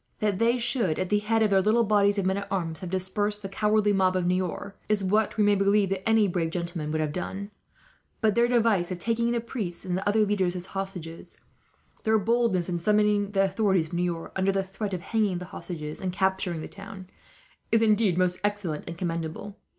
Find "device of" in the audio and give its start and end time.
8.47-8.97